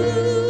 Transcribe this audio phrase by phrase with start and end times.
[0.00, 0.43] you.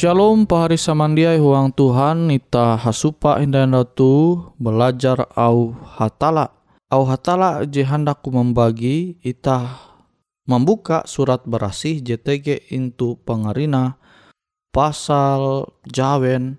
[0.00, 6.56] Shalom pahari samandiai huang Tuhan ita hasupa indan tu belajar au hatala.
[6.88, 9.76] Au hatala je hendaku membagi ita
[10.48, 14.00] membuka surat berasih JTG into pengarina
[14.72, 16.56] pasal jawen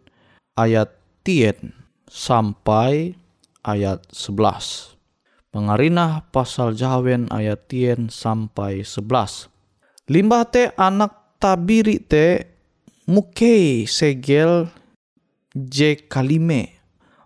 [0.53, 0.93] ayat
[1.25, 1.73] tien
[2.13, 3.17] sampai
[3.65, 5.01] ayat 11.
[5.49, 9.49] Pengarina pasal jawen ayat tien sampai 11.
[10.13, 12.51] Limbah te anak tabiri te
[13.07, 14.69] mukei segel
[15.53, 16.81] je kalime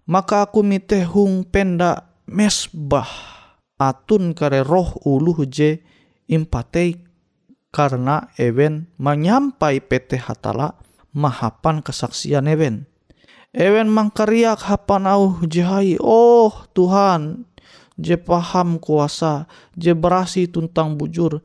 [0.06, 3.10] maka aku mite hung penda mesbah
[3.80, 5.82] atun kare roh uluh je
[6.32, 7.02] impatei
[7.76, 10.80] karena ewen menyampai PT hatala
[11.16, 12.88] mahapan kesaksian ewen.
[13.56, 17.48] Ewen mangkariak hapan au jehai, oh Tuhan,
[17.96, 19.48] je paham kuasa,
[19.80, 21.40] je berasi tuntang bujur,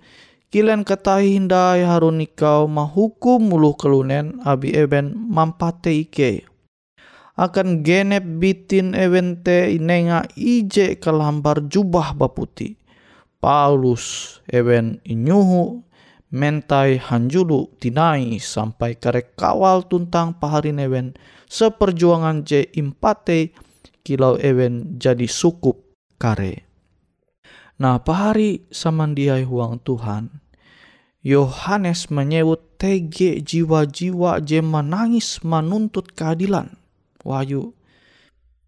[0.51, 6.43] Kilen ketahi hindai harun ikau mahukum mulu kelunen abi eben mampate ike.
[7.39, 8.91] Akan genep bitin
[9.47, 12.75] te inenga ije kelambar jubah baputi.
[13.39, 15.87] Paulus eben inyuhu
[16.35, 21.15] mentai hanjulu tinai sampai karek kawal tuntang paharin ewen
[21.47, 23.55] seperjuangan je impate
[24.03, 25.79] kilau ewen jadi sukup
[26.19, 26.70] kare.
[27.81, 30.29] Nah, pahari samandiai huang Tuhan,
[31.25, 36.77] Yohanes menyebut tege jiwa-jiwa je menangis menuntut keadilan.
[37.25, 37.73] Wahyu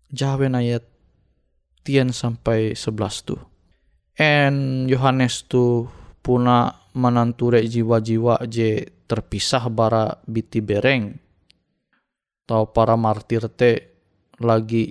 [0.09, 0.89] jawen ayat
[1.85, 3.37] tien sampai sebelas tu.
[4.17, 5.85] En Yohanes tu
[6.25, 11.21] puna menanture jiwa-jiwa je terpisah bara biti bereng.
[12.49, 13.93] Tau para martir te
[14.41, 14.89] lagi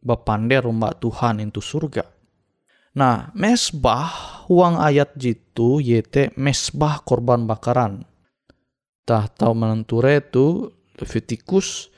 [0.00, 2.17] bapander rumah Tuhan itu surga
[2.98, 4.10] Nah, mesbah
[4.50, 8.02] uang ayat jitu yete mesbah korban bakaran.
[9.06, 10.66] Tah tahu menenture itu
[10.98, 11.94] Leviticus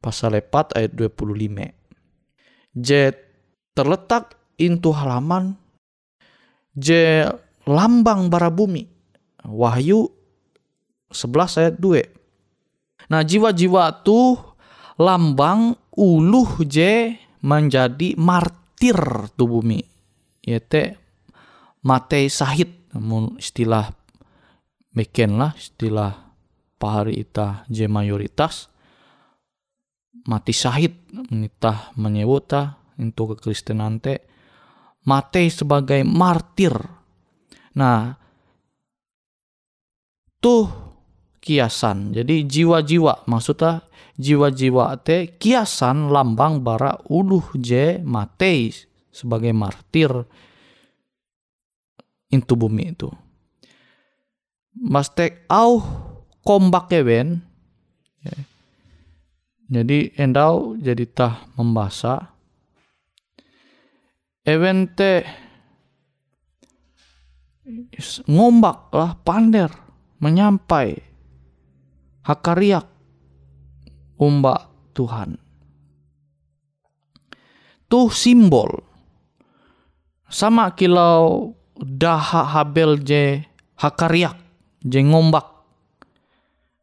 [0.00, 1.68] pasal 4 ayat 25.
[2.80, 3.12] J
[3.76, 5.52] terletak intu halaman
[6.72, 6.88] J
[7.68, 8.88] lambang bara bumi.
[9.44, 10.08] Wahyu
[11.12, 13.12] 11 ayat 2.
[13.12, 14.40] Nah jiwa-jiwa tu
[14.96, 17.12] lambang uluh J
[17.44, 18.96] menjadi martir
[19.36, 19.95] tu bumi
[20.46, 20.94] yaitu
[21.82, 23.92] mate sahid namun istilah
[24.96, 26.26] beken lah istilah
[26.80, 28.72] pahari ita je mayoritas.
[30.26, 34.24] Mati sahid menitah menyebutah untuk kekristenan te
[35.06, 36.74] mate sebagai martir.
[37.78, 38.16] Nah
[40.40, 40.66] tuh
[41.38, 42.10] kiasan.
[42.10, 43.86] Jadi jiwa-jiwa maksudnya
[44.18, 48.72] jiwa-jiwa te kiasan lambang bara uluh je mate
[49.16, 50.12] sebagai martir
[52.28, 53.08] into bumi itu.
[54.76, 55.80] Mastek au
[56.44, 57.40] kombak kewen.
[58.20, 58.36] Ya.
[59.80, 62.36] Jadi endau jadi tah membasa.
[64.46, 65.26] Ewen te
[68.30, 69.72] ngombak lah pander
[70.22, 71.02] menyampai
[72.22, 72.86] hakariak
[74.22, 75.34] umbak Tuhan.
[77.90, 78.95] Tuh simbol
[80.26, 83.44] sama kilau daha habel je
[83.78, 84.36] hakariak
[84.82, 85.44] je ngombak.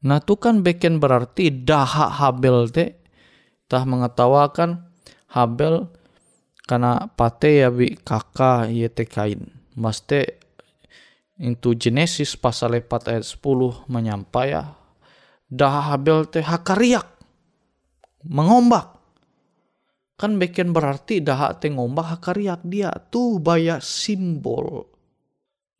[0.03, 2.99] Nah tu kan beken berarti daha habel te.
[3.71, 4.85] Tah mengetawakan
[5.31, 5.87] habel
[6.67, 9.49] karena pate ya bi kakak ye te kain.
[9.73, 10.43] Maste
[11.41, 14.77] itu Genesis pasal 4 ayat 10 menyampai ya
[15.49, 17.09] daha habel te hakariak
[18.25, 18.92] mengombak
[20.23, 24.87] kan bikin berarti dah te ngombah hakariak dia tuh baya simbol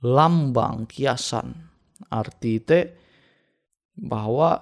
[0.03, 1.71] lambang kiasan.
[2.11, 2.79] Arti te
[3.95, 4.59] bahwa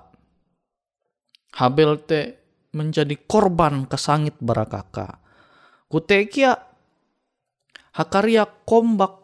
[1.58, 2.20] Habel te
[2.78, 5.20] menjadi korban kesangit barakaka
[5.90, 6.56] kutekia
[7.98, 9.20] hakariak kombak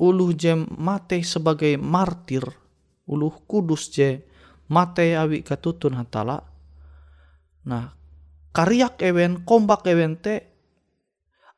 [0.00, 2.46] uluh je mate sebagai martir
[3.10, 4.24] uluh kudus je
[4.72, 6.40] mate awi katutun hatala.
[7.68, 8.01] Nah
[8.52, 10.52] karyak ewen kombak ewen te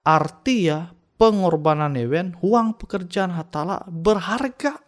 [0.06, 4.78] arti ya pengorbanan ewen huang pekerjaan hatala berharga.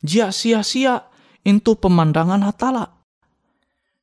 [0.00, 1.10] Jia sia-sia
[1.44, 3.00] itu pemandangan hatala.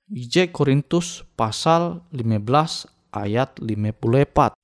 [0.07, 4.56] IJ Korintus pasal 15 ayat 54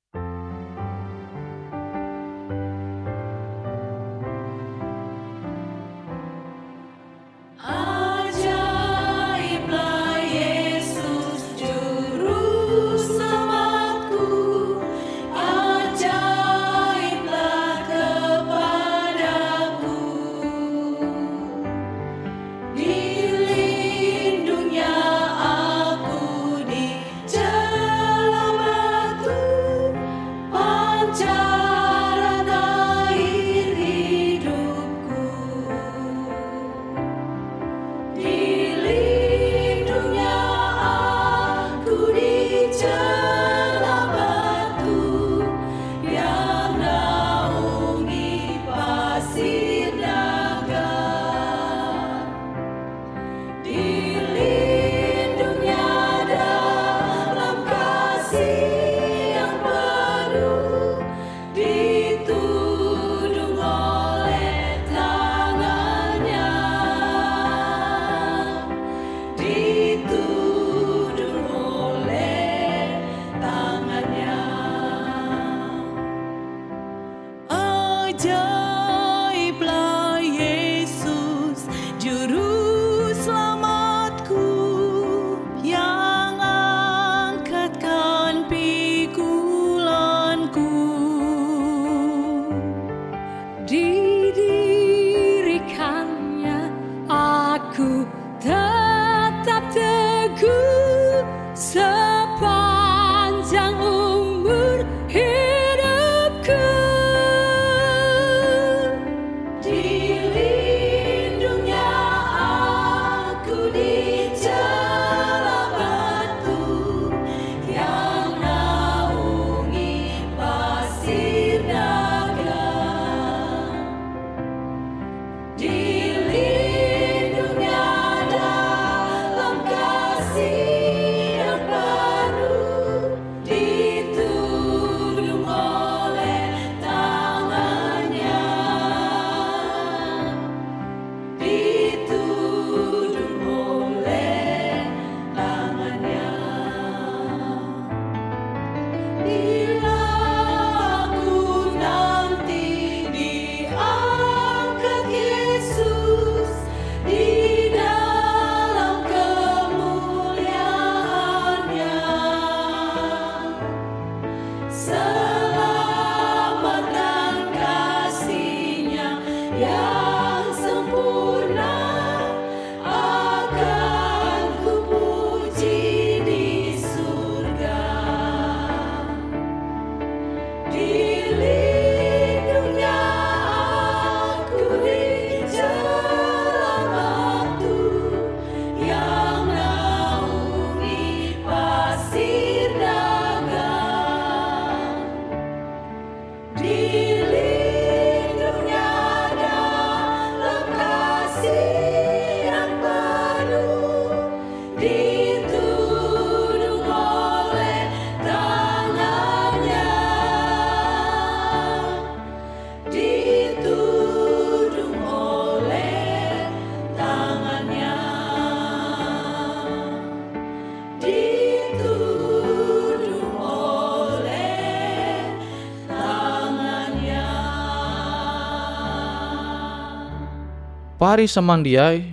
[231.14, 232.10] pari samandiai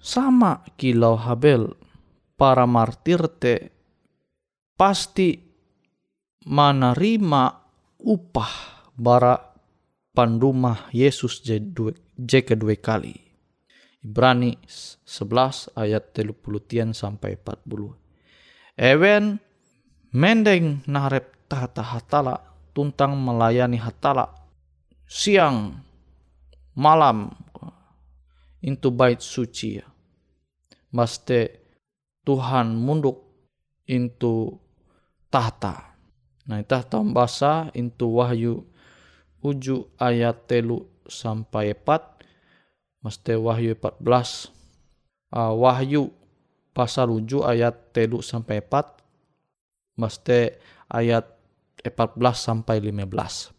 [0.00, 1.76] sama kilau Habel
[2.32, 3.68] para martir te
[4.72, 5.36] pasti
[6.48, 7.44] menerima
[8.00, 8.52] upah
[8.96, 9.36] bara
[10.16, 13.20] pandumah Yesus je kedua kali.
[14.00, 18.00] Ibrani 11 ayat 30 sampai 40.
[18.80, 19.36] Ewen
[20.16, 22.40] mendeng narep tahta hatala
[22.72, 24.32] tuntang melayani hatala
[25.04, 25.84] siang
[26.72, 27.32] malam
[28.62, 29.86] into bait suci ya.
[30.94, 31.64] Maste
[32.24, 33.22] Tuhan munduk
[33.86, 34.56] into
[35.28, 35.96] tahta.
[36.46, 38.64] Nah, tahta bahasa into wahyu
[39.42, 42.22] uju ayat telu sampai empat.
[43.02, 44.50] Maste wahyu 14.
[45.30, 46.14] Uh, wahyu
[46.76, 49.00] pasal uju ayat telu sampai 4
[49.96, 50.52] mesti
[50.92, 51.24] ayat
[51.80, 53.55] 14 sampai 15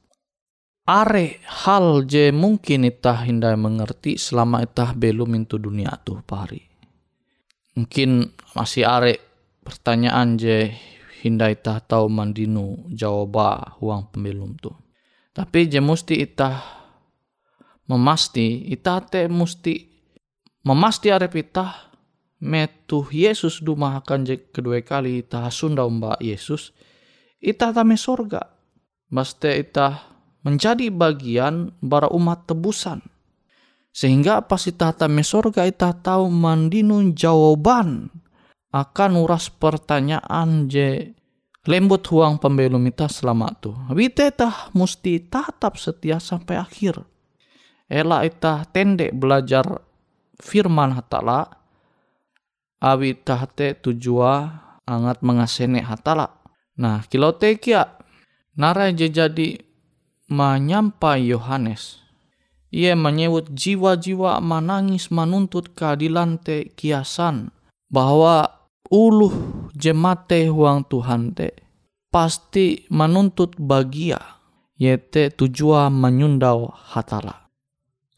[0.88, 6.64] are hal je mungkin itah hindai mengerti selama itah belum into dunia tuh pari?
[7.76, 9.20] Mungkin masih are
[9.62, 10.72] pertanyaan je
[11.22, 14.74] hindai itah tahu mandinu jawab uang pembelum tuh.
[15.36, 16.58] Tapi je mesti itah
[17.92, 19.76] memasti itah te mesti
[20.64, 21.92] memasti arep itah
[22.42, 26.72] metu Yesus duma akan kedua kali ita sunda umba Yesus
[27.44, 28.56] ita tame sorga.
[29.08, 30.07] Maste ita
[30.48, 33.04] menjadi bagian bara umat tebusan
[33.92, 38.08] sehingga pas ita tame sorga ita tahu mandinun jawaban
[38.72, 41.18] akan uras pertanyaan je
[41.68, 43.76] lembut huang pembelum ita selama tu.
[43.92, 47.04] Wite tah musti tatap setia sampai akhir.
[47.92, 49.66] Ela ita tendek belajar
[50.40, 51.48] firman hatala
[52.80, 56.38] awi tahte tujua angat mengasene hatala.
[56.78, 57.98] Nah, kilau tekia
[58.56, 59.67] nara je jadi
[60.28, 62.04] menyampai Yohanes.
[62.68, 67.56] Ia menyebut jiwa-jiwa menangis menuntut keadilan te kiasan
[67.88, 69.32] bahwa uluh
[69.72, 71.56] jemate huang Tuhan te
[72.12, 74.20] pasti menuntut bagia
[74.76, 77.48] yete tujuan menyundau hatala.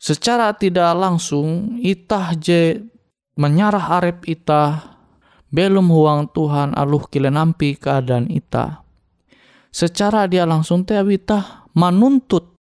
[0.02, 2.82] Secara tidak langsung itah je
[3.38, 4.98] menyarah arep ita
[5.54, 8.86] belum huang Tuhan aluh nampi keadaan ita
[9.70, 12.60] secara dia langsung teh wita menuntut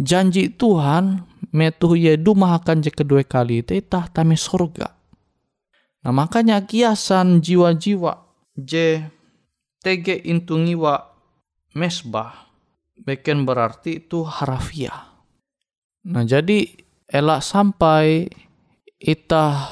[0.00, 4.88] janji Tuhan metuh ye dumah akan je kedua kali teh ita tami surga
[6.00, 8.24] nah makanya kiasan jiwa-jiwa
[8.56, 9.04] je
[9.84, 11.12] tege intungiwa
[11.76, 12.48] mesbah
[12.96, 15.12] beken berarti itu harafiah
[16.08, 16.72] nah jadi
[17.12, 18.32] elak sampai
[18.96, 19.68] kita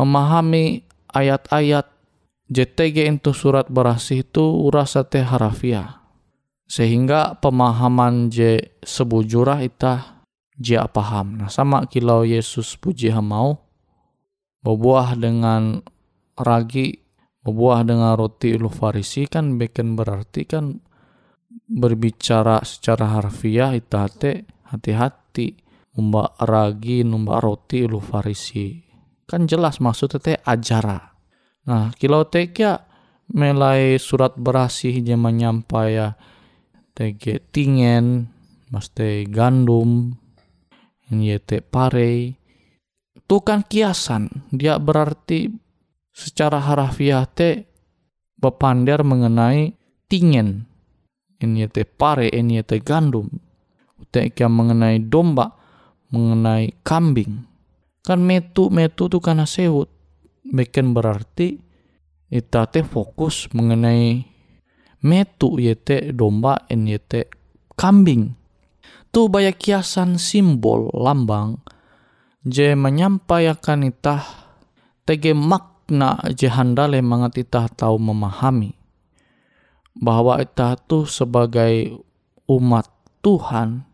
[0.00, 1.86] memahami ayat-ayat
[2.50, 5.99] JTG itu surat berasih itu urasa teh harafiah.
[6.70, 10.22] Sehingga pemahaman J sebujurah ita
[10.54, 11.42] jia paham.
[11.42, 13.58] Nah sama kilau Yesus puji hamau
[14.62, 15.82] berbuah dengan
[16.38, 17.00] ragi
[17.40, 20.76] berbuah dengan roti ulu farisi kan bikin berarti kan
[21.50, 24.04] berbicara secara harfiah ita
[24.70, 25.56] hati-hati
[25.96, 28.78] numba ragi numba roti lu farisi
[29.24, 31.16] kan jelas maksudnya teh ajara
[31.66, 32.86] nah kilau tekia
[33.30, 36.18] melai surat berasih je menyampai ya
[36.94, 38.30] tege tingen
[38.70, 40.14] mas te gandum
[41.10, 42.38] ini te pare
[43.14, 45.50] itu kan kiasan dia berarti
[46.14, 47.66] secara harafiah te
[48.38, 49.74] bepander mengenai
[50.06, 50.66] tingen
[51.42, 53.30] ini te pare ini te gandum
[54.10, 55.60] tekia mengenai domba
[56.10, 57.46] mengenai kambing.
[58.02, 59.88] Kan metu-metu tuh karena sewut.
[60.42, 61.62] Bikin berarti
[62.30, 64.26] kita teh fokus mengenai
[65.04, 67.28] metu yete domba en yete
[67.76, 68.36] kambing.
[69.10, 71.58] Tuh banyak kiasan simbol lambang
[72.46, 74.22] je menyampaikan itah
[75.02, 78.80] tege makna je handale mangat itah tahu memahami
[79.98, 81.98] bahwa itah tuh sebagai
[82.46, 82.86] umat
[83.20, 83.84] Tuhan,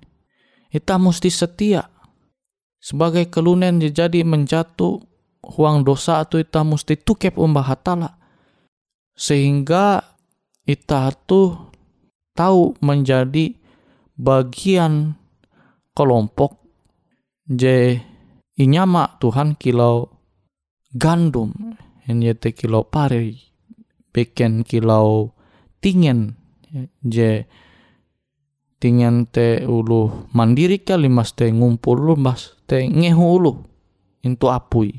[0.71, 1.90] kita mesti setia
[2.79, 5.03] sebagai kelunen jadi menjatuh
[5.42, 8.14] huang dosa atau ita mesti tukep umbah hatala
[9.19, 10.15] sehingga
[10.66, 11.70] ita tuh
[12.35, 13.55] tahu menjadi
[14.18, 15.14] bagian
[15.94, 16.59] kelompok
[17.46, 18.02] je
[18.59, 20.11] inyama Tuhan kilau
[20.92, 21.55] gandum
[22.07, 23.38] yete kilau pare
[24.11, 25.31] beken kilau
[25.79, 26.35] tingen
[27.07, 27.46] je
[28.83, 33.52] tingen te ulu mandiri kali mas te ngumpul lu mas te ngehu ulu
[34.26, 34.98] into apui.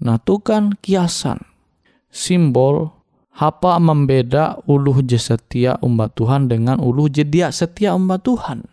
[0.00, 1.44] Nah tu kan kiasan
[2.08, 2.95] simbol
[3.36, 8.64] apa membeda ulu je setia umat Tuhan dengan ulu je dia setia umat Tuhan.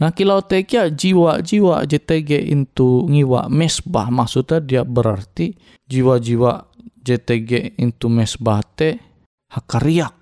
[0.00, 5.52] Nah kilau tekia jiwa-jiwa JTG itu ngiwa mesbah maksudnya dia berarti
[5.86, 6.72] jiwa-jiwa
[7.04, 8.96] JTG itu mesbah te
[9.52, 10.16] hakariak.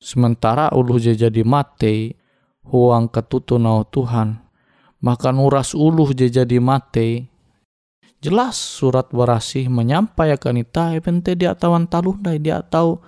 [0.00, 2.20] Sementara ulu jadi mate
[2.68, 4.40] huang ketutu nau Tuhan.
[5.00, 7.32] Makan uras uluh jadi mate.
[8.20, 13.00] Jelas surat berasih menyampaikan ita epente dia tawan taluh dia tahu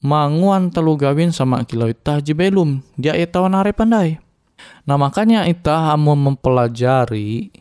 [0.00, 2.80] manguan telu gawin sama kilau ita jibelum.
[2.96, 4.16] Dia tawan are pandai
[4.88, 7.52] Nah makanya kita mau mempelajari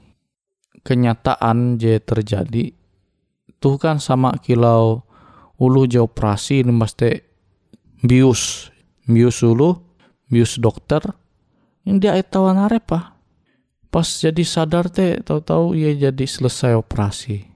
[0.88, 2.72] kenyataan je terjadi.
[3.60, 5.04] Tuh kan sama kilau
[5.60, 7.12] ulu je operasi ini pasti
[8.08, 8.72] bius.
[9.04, 9.76] Bius ulu
[10.32, 11.04] bius dokter.
[11.84, 13.19] Ini dia tawan arepa
[13.90, 17.50] pas jadi sadar teh tahu-tahu ia jadi selesai operasi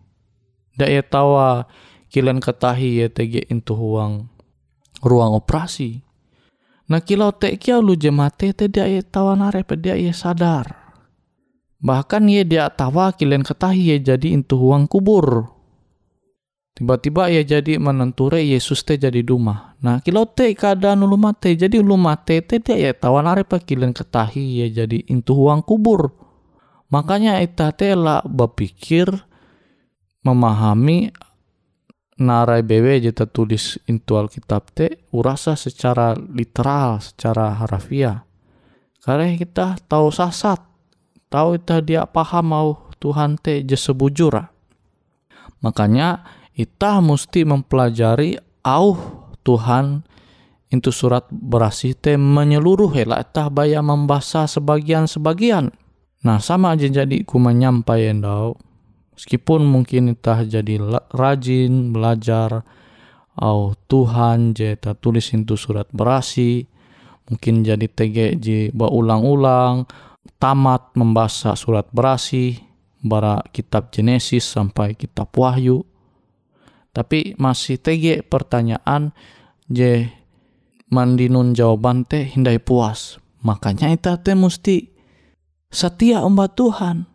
[0.77, 1.69] dak ia tawa
[2.09, 4.29] kilen ketahi ya tege intu ruang
[5.01, 6.03] ruang operasi
[6.93, 10.67] Nah kilau tek kia lu jemate te dia ye tawan are dia ye sadar.
[11.79, 15.47] Bahkan ye dia tawa kilen ketahi ye jadi intu huang kubur.
[16.73, 19.73] Tiba-tiba ye jadi menenture Yesus te jadi duma.
[19.79, 23.95] Nah kilau te keadaan ulu mate jadi ulu mate te dia ye tawan are kilen
[23.95, 26.22] ketahi ye jadi intu huang kubur.
[26.93, 29.09] Makanya ita te lah berpikir
[30.21, 31.09] memahami
[32.21, 38.21] narai bewe jeta tulis intu Alkitab te urasa secara literal, secara harafiah.
[39.01, 40.61] Karena kita tahu sasat,
[41.33, 42.69] tahu kita dia paham mau
[43.01, 44.53] Tuhan te je sebujura.
[45.65, 46.21] Makanya
[46.53, 48.95] kita mesti mempelajari au
[49.41, 50.05] Tuhan
[50.69, 55.73] itu surat berasih te menyeluruh lah itah baya membaca sebagian-sebagian.
[56.23, 58.55] Nah sama aja jadi ku menyampaikan dau
[59.13, 60.81] Meskipun mungkin kita jadi
[61.13, 62.65] rajin belajar
[63.37, 66.65] au Tuhan je tulis itu surat berasi
[67.29, 69.85] mungkin jadi TGJ ulang-ulang
[70.41, 72.57] tamat membaca surat berasi
[73.03, 75.85] bara kitab Genesis sampai kitab Wahyu.
[76.93, 79.17] Tapi masih TG pertanyaan
[79.65, 80.07] je
[80.93, 83.17] mandinun jawaban teh hindai puas.
[83.41, 84.92] Makanya itu teh mesti
[85.73, 87.09] setia umat Tuhan.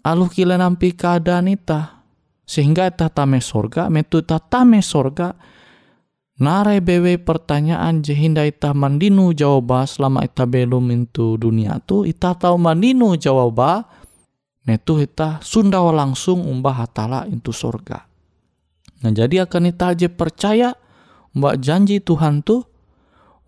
[0.00, 2.00] Aluh kila nampi keadaan ita.
[2.48, 5.36] Sehingga ita tame sorga metu ita tame sorga.
[6.40, 12.08] Nare bewe pertanyaan jehinda ita mandinu jawaba selama ita belum itu dunia tu.
[12.08, 13.84] Ita tahu mandinu jawaba
[14.64, 18.08] metu ita sundawa langsung umbah hatala itu sorga.
[19.04, 20.72] Nah jadi akan ita aja percaya
[21.36, 22.64] mbak janji Tuhan tu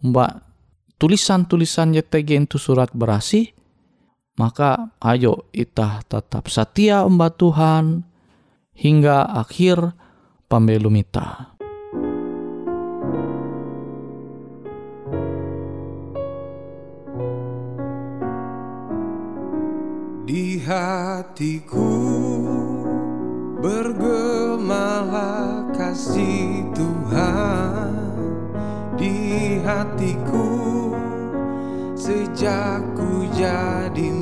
[0.04, 0.44] mbak
[1.00, 3.56] tulisan-tulisan YTG itu surat berasi
[4.36, 8.04] maka ayo kita tetap setia umat Tuhan
[8.72, 9.92] hingga akhir
[10.48, 11.52] pembelum kita.
[20.22, 21.92] Di hatiku
[23.60, 27.92] bergemalah kasih Tuhan
[28.96, 30.72] Di hatiku
[31.92, 34.21] sejak ku jadi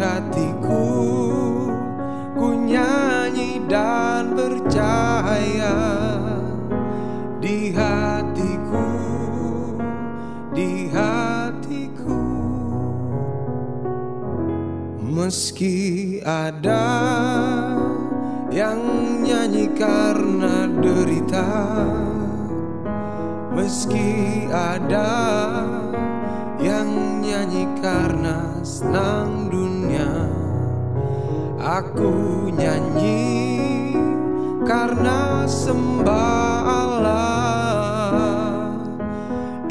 [0.00, 0.88] hatiku
[2.32, 5.76] ku nyanyi dan percaya
[7.36, 8.88] di hatiku
[10.56, 12.24] di hatiku.
[15.04, 15.76] Meski
[16.24, 16.88] ada
[18.48, 18.80] yang
[19.20, 21.52] nyanyi karena derita
[23.60, 25.12] Meski ada
[26.56, 29.69] yang nyanyi karena senang dunia
[31.70, 33.94] Aku nyanyi
[34.66, 38.74] karena sembah Allah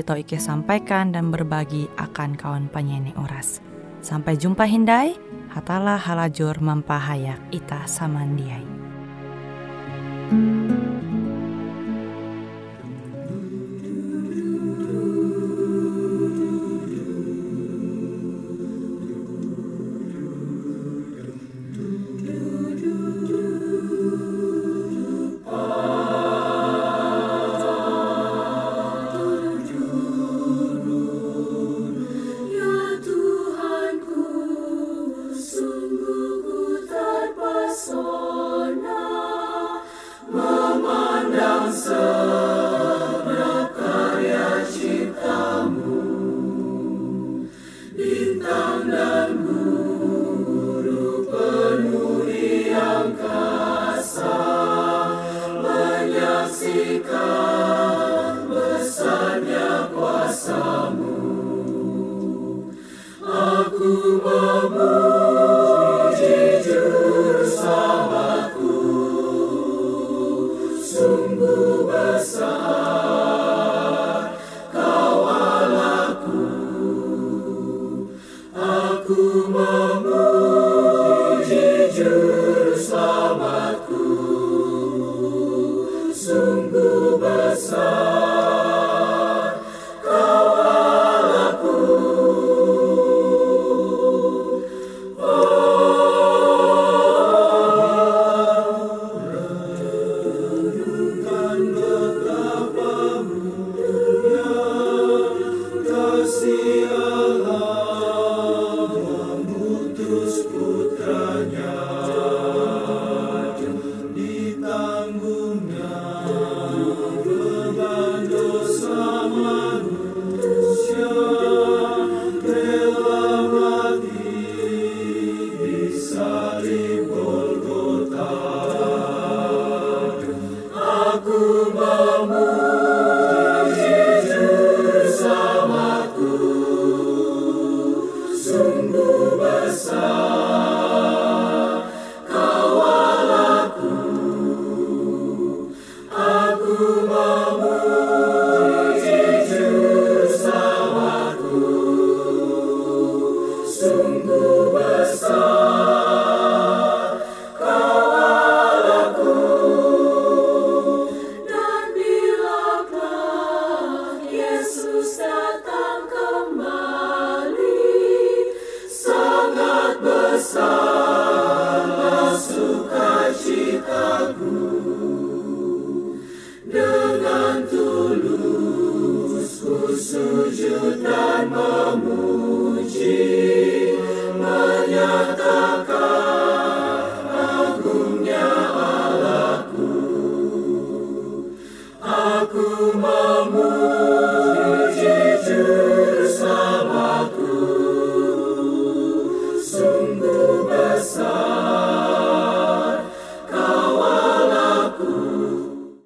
[0.00, 3.60] tau Ike sampaikan dan berbagi akan kawan penyanyi Uras.
[4.00, 5.12] Sampai jumpa Hindai,
[5.52, 8.64] hatalah halajur mempahayak ita samandiai.
[10.32, 10.61] Ya